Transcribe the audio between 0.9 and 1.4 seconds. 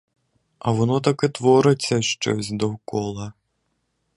таки